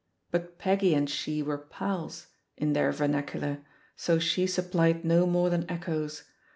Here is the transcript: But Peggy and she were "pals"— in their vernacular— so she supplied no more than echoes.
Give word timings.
But 0.31 0.57
Peggy 0.57 0.95
and 0.95 1.07
she 1.07 1.43
were 1.43 1.59
"pals"— 1.59 2.29
in 2.57 2.73
their 2.73 2.91
vernacular— 2.91 3.59
so 3.95 4.17
she 4.17 4.47
supplied 4.47 5.05
no 5.05 5.27
more 5.27 5.51
than 5.51 5.69
echoes. 5.69 6.23